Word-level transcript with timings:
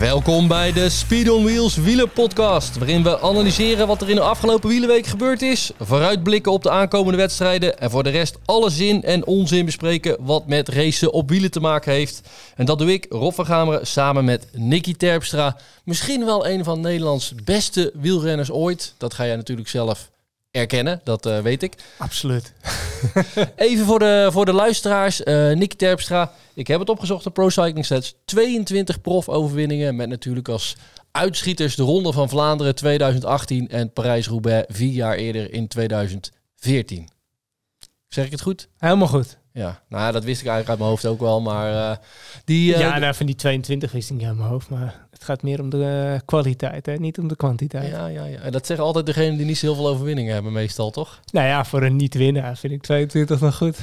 Welkom 0.00 0.48
bij 0.48 0.72
de 0.72 0.88
Speed 0.88 1.30
on 1.30 1.44
Wheels 1.44 1.76
wielerpodcast, 1.76 2.78
waarin 2.78 3.02
we 3.02 3.20
analyseren 3.20 3.86
wat 3.86 4.02
er 4.02 4.08
in 4.08 4.14
de 4.14 4.20
afgelopen 4.20 4.68
wielerweek 4.68 5.06
gebeurd 5.06 5.42
is, 5.42 5.70
vooruitblikken 5.78 6.52
op 6.52 6.62
de 6.62 6.70
aankomende 6.70 7.18
wedstrijden 7.18 7.78
en 7.78 7.90
voor 7.90 8.02
de 8.02 8.10
rest 8.10 8.38
alle 8.44 8.70
zin 8.70 9.02
en 9.02 9.26
onzin 9.26 9.64
bespreken 9.64 10.16
wat 10.20 10.46
met 10.46 10.68
racen 10.68 11.12
op 11.12 11.30
wielen 11.30 11.50
te 11.50 11.60
maken 11.60 11.92
heeft. 11.92 12.20
En 12.56 12.64
dat 12.64 12.78
doe 12.78 12.92
ik, 12.92 13.06
Rob 13.08 13.34
van 13.34 13.46
Gameren, 13.46 13.86
samen 13.86 14.24
met 14.24 14.46
Nicky 14.52 14.94
Terpstra, 14.94 15.56
misschien 15.84 16.24
wel 16.24 16.46
een 16.46 16.64
van 16.64 16.80
Nederlands 16.80 17.34
beste 17.44 17.90
wielrenners 17.94 18.50
ooit. 18.50 18.94
Dat 18.98 19.14
ga 19.14 19.26
jij 19.26 19.36
natuurlijk 19.36 19.68
zelf 19.68 20.10
erkennen, 20.50 21.00
dat 21.04 21.26
uh, 21.26 21.40
weet 21.40 21.62
ik. 21.62 21.74
Absoluut. 21.98 22.52
Even 23.56 23.86
voor 23.86 23.98
de, 23.98 24.28
voor 24.32 24.44
de 24.44 24.52
luisteraars, 24.52 25.20
uh, 25.20 25.52
Nicky 25.52 25.76
Terpstra. 25.76 26.32
Ik 26.54 26.66
heb 26.66 26.80
het 26.80 26.88
opgezocht 26.88 27.26
op 27.26 27.34
Pro 27.34 27.48
Cycling 27.48 27.84
Stats. 27.84 28.14
22 28.24 29.00
prof-overwinningen 29.00 29.96
met 29.96 30.08
natuurlijk 30.08 30.48
als 30.48 30.76
uitschieters 31.10 31.76
de 31.76 31.82
Ronde 31.82 32.12
van 32.12 32.28
Vlaanderen 32.28 32.74
2018 32.74 33.68
en 33.68 33.92
Parijs-Roubaix 33.92 34.66
vier 34.76 34.92
jaar 34.92 35.16
eerder 35.16 35.52
in 35.52 35.68
2014. 35.68 37.08
Zeg 38.08 38.24
ik 38.24 38.30
het 38.30 38.40
goed? 38.40 38.68
Helemaal 38.78 39.08
goed. 39.08 39.39
Ja, 39.52 39.82
nou 39.88 40.12
dat 40.12 40.24
wist 40.24 40.40
ik 40.40 40.46
eigenlijk 40.46 40.68
uit 40.68 40.78
mijn 40.78 40.90
hoofd 40.90 41.06
ook 41.06 41.20
wel, 41.20 41.40
maar 41.40 41.72
uh, 41.72 41.96
die... 42.44 42.72
Uh, 42.72 42.78
ja, 42.78 42.98
nou, 42.98 43.14
van 43.14 43.26
die 43.26 43.34
22 43.34 43.92
wist 43.92 44.10
ik 44.10 44.16
niet 44.16 44.26
uit 44.26 44.36
mijn 44.36 44.48
hoofd, 44.48 44.68
maar 44.68 45.06
het 45.10 45.24
gaat 45.24 45.42
meer 45.42 45.60
om 45.60 45.70
de 45.70 46.10
uh, 46.12 46.20
kwaliteit, 46.24 46.86
hè? 46.86 46.94
niet 46.94 47.18
om 47.18 47.28
de 47.28 47.36
kwantiteit. 47.36 47.90
Ja, 47.90 48.06
ja, 48.06 48.24
ja. 48.24 48.38
En 48.38 48.52
dat 48.52 48.66
zeggen 48.66 48.86
altijd 48.86 49.06
degenen 49.06 49.36
die 49.36 49.46
niet 49.46 49.58
zo 49.58 49.66
heel 49.66 49.74
veel 49.74 49.88
overwinningen 49.88 50.34
hebben 50.34 50.52
meestal, 50.52 50.90
toch? 50.90 51.20
Nou 51.32 51.46
ja, 51.46 51.64
voor 51.64 51.82
een 51.82 51.96
niet-winnaar 51.96 52.56
vind 52.56 52.72
ik 52.72 52.82
22 52.82 53.40
nog 53.40 53.56
goed. 53.56 53.78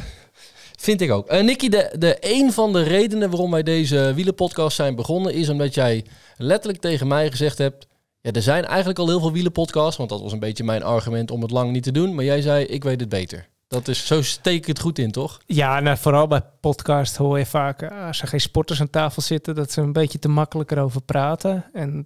Vind 0.78 1.02
ik 1.02 1.12
ook. 1.12 1.32
Uh, 1.32 1.44
Nicky, 1.44 1.70
de, 1.70 1.96
de 2.00 2.18
een 2.20 2.52
van 2.54 2.74
de 2.74 2.84
redenen 2.84 3.30
waarom 3.30 3.52
wij 3.52 3.64
deze 3.64 4.12
wielenpodcast 4.16 4.76
zijn 4.76 4.96
begonnen... 4.96 5.34
is 5.34 5.50
omdat 5.50 5.74
jij 5.74 6.06
letterlijk 6.38 6.82
tegen 6.82 7.08
mij 7.08 7.30
gezegd 7.32 7.58
hebt... 7.58 7.88
Ja, 8.22 8.32
er 8.32 8.42
zijn 8.42 8.66
eigenlijk 8.66 9.00
al 9.00 9.08
heel 9.08 9.20
veel 9.20 9.32
wielenpodcasts... 9.32 9.98
want 9.98 10.10
dat 10.10 10.22
was 10.22 10.32
een 10.32 10.40
beetje 10.40 10.64
mijn 10.64 10.84
argument 10.84 11.32
om 11.32 11.42
het 11.42 11.52
lang 11.52 11.72
niet 11.72 11.84
te 11.84 11.92
doen. 11.92 12.16
Maar 12.16 12.24
jij 12.24 12.42
zei, 12.42 12.66
ik 12.66 12.84
weet 12.84 13.00
het 13.00 13.10
beter. 13.10 13.48
Dat 13.68 13.88
is, 13.88 14.06
zo 14.06 14.22
steek 14.22 14.68
het 14.68 14.80
goed 14.80 15.00
in, 15.00 15.12
toch? 15.12 15.40
Ja, 15.46 15.80
nou, 15.80 15.98
vooral 15.98 16.28
bij 16.28 16.42
podcast 16.60 17.16
hoor 17.16 17.38
je 17.38 17.46
vaak... 17.46 17.82
eh, 17.82 18.06
als 18.06 18.22
er 18.22 18.28
geen 18.28 18.42
sporters 18.42 18.82
aan 18.82 18.90
tafel 18.90 19.22
zitten... 19.22 19.56
dat 19.56 19.72
ze 19.72 19.82
een 19.82 19.94
beetje 19.94 20.20
te 20.20 20.30
makkelijker 20.30 20.80
over 20.80 21.02
praten. 21.02 21.66
En 21.74 22.06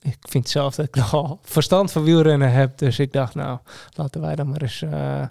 ik 0.00 0.16
vind 0.20 0.48
zelf 0.48 0.74
dat 0.74 0.86
ik 0.86 0.94
nogal 1.02 1.38
verstand 1.42 1.92
van 1.92 2.04
wielrennen 2.04 2.52
heb. 2.52 2.78
Dus 2.78 2.98
ik 2.98 3.12
dacht, 3.12 3.34
nou, 3.34 3.58
laten 3.90 4.20
wij 4.20 4.34
dan 4.34 4.48
maar 4.48 4.62
eens... 4.62 4.82
Uh, 4.82 5.24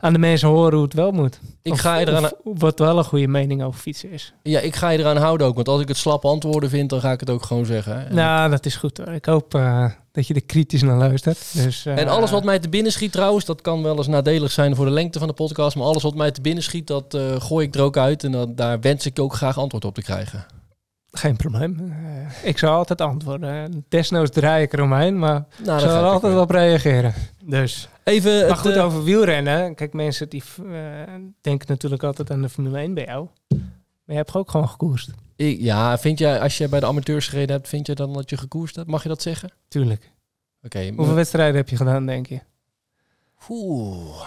aan 0.00 0.12
de 0.12 0.18
mensen 0.18 0.48
horen 0.48 0.74
hoe 0.74 0.84
het 0.84 0.94
wel 0.94 1.10
moet. 1.10 1.40
Ik 1.62 1.76
ga 1.76 1.96
je 1.96 2.08
eraan... 2.08 2.30
wat 2.44 2.78
wel 2.78 2.98
een 2.98 3.04
goede 3.04 3.26
mening 3.28 3.62
over 3.62 3.80
fietsen 3.80 4.10
is. 4.10 4.32
Ja, 4.42 4.60
ik 4.60 4.76
ga 4.76 4.88
je 4.88 4.98
eraan 4.98 5.16
houden 5.16 5.46
ook. 5.46 5.54
Want 5.54 5.68
als 5.68 5.80
ik 5.80 5.88
het 5.88 5.96
slap 5.96 6.24
antwoorden 6.24 6.70
vind, 6.70 6.90
dan 6.90 7.00
ga 7.00 7.12
ik 7.12 7.20
het 7.20 7.30
ook 7.30 7.42
gewoon 7.42 7.66
zeggen. 7.66 8.08
En 8.08 8.14
nou, 8.14 8.50
dat 8.50 8.66
is 8.66 8.76
goed 8.76 8.98
hoor. 8.98 9.08
Ik 9.08 9.24
hoop 9.24 9.54
uh, 9.54 9.90
dat 10.12 10.26
je 10.26 10.34
er 10.34 10.44
kritisch 10.44 10.82
naar 10.82 10.96
luistert. 10.96 11.38
Dus, 11.52 11.86
uh, 11.86 11.98
en 11.98 12.08
alles 12.08 12.30
wat 12.30 12.44
mij 12.44 12.58
te 12.58 12.68
binnen 12.68 12.92
schiet 12.92 13.12
trouwens, 13.12 13.44
dat 13.44 13.60
kan 13.60 13.82
wel 13.82 13.96
eens 13.96 14.06
nadelig 14.06 14.50
zijn 14.50 14.76
voor 14.76 14.84
de 14.84 14.90
lengte 14.90 15.18
van 15.18 15.28
de 15.28 15.34
podcast. 15.34 15.76
Maar 15.76 15.86
alles 15.86 16.02
wat 16.02 16.14
mij 16.14 16.30
te 16.30 16.40
binnen 16.40 16.62
schiet, 16.62 16.86
dat 16.86 17.14
uh, 17.14 17.40
gooi 17.40 17.66
ik 17.66 17.74
er 17.74 17.82
ook 17.82 17.96
uit. 17.96 18.24
En 18.24 18.32
dat, 18.32 18.56
daar 18.56 18.80
wens 18.80 19.06
ik 19.06 19.18
ook 19.18 19.34
graag 19.34 19.58
antwoord 19.58 19.84
op 19.84 19.94
te 19.94 20.02
krijgen. 20.02 20.46
Geen 21.12 21.36
probleem. 21.36 21.76
Uh, 21.80 22.48
ik 22.48 22.58
zal 22.58 22.74
altijd 22.74 23.00
antwoorden. 23.00 23.84
Desnoods 23.88 24.30
draai 24.30 24.62
ik 24.62 24.72
eromheen, 24.72 25.18
maar 25.18 25.44
nou, 25.64 25.82
ik 25.82 25.88
zal 25.88 26.04
er 26.04 26.10
altijd 26.10 26.38
op 26.38 26.50
reageren. 26.50 27.14
Dus 27.44 27.88
even 28.10 28.40
maar 28.40 28.48
het, 28.48 28.58
goed 28.58 28.76
uh, 28.76 28.84
over 28.84 29.04
wielrennen. 29.04 29.74
Kijk, 29.74 29.92
mensen 29.92 30.28
die 30.28 30.42
uh, 30.62 30.72
denken 31.40 31.68
natuurlijk 31.68 32.02
altijd 32.02 32.30
aan 32.30 32.42
de 32.42 32.48
Formule 32.48 32.78
1 32.78 32.94
bij 32.94 33.04
jou. 33.04 33.28
Maar 33.48 33.58
je 34.04 34.14
hebt 34.14 34.34
ook 34.34 34.50
gewoon 34.50 34.68
gekoerst. 34.68 35.10
Ik, 35.36 35.60
ja, 35.60 35.98
vind 35.98 36.18
jij 36.18 36.40
als 36.40 36.58
je 36.58 36.68
bij 36.68 36.80
de 36.80 36.86
amateurs 36.86 37.28
gereden 37.28 37.56
hebt, 37.56 37.68
vind 37.68 37.86
je 37.86 37.94
dan 37.94 38.12
dat 38.12 38.30
je 38.30 38.36
gekoerst 38.36 38.76
hebt? 38.76 38.88
Mag 38.88 39.02
je 39.02 39.08
dat 39.08 39.22
zeggen? 39.22 39.52
Tuurlijk. 39.68 40.10
Oké. 40.64 40.76
Okay, 40.76 40.92
Hoeveel 40.96 41.14
wedstrijden 41.14 41.56
heb 41.56 41.68
je 41.68 41.76
gedaan, 41.76 42.06
denk 42.06 42.26
je? 42.26 42.40
Oeh. 43.48 44.22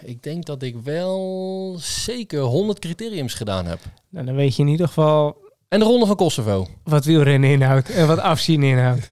Ik 0.00 0.22
denk 0.22 0.44
dat 0.44 0.62
ik 0.62 0.76
wel 0.76 1.76
zeker 1.78 2.40
100 2.40 2.78
criteriums 2.78 3.34
gedaan 3.34 3.66
heb. 3.66 3.78
Nou, 4.08 4.26
dan 4.26 4.34
weet 4.34 4.56
je 4.56 4.62
in 4.62 4.68
ieder 4.68 4.86
geval 4.86 5.44
en 5.68 5.80
de 5.80 5.86
Ronde 5.86 6.06
van 6.06 6.16
Kosovo. 6.16 6.66
Wat 6.84 7.04
wielrennen 7.04 7.50
inhoudt 7.50 7.90
en 7.90 8.06
wat 8.06 8.18
afzien 8.18 8.62
inhoudt. 8.62 9.02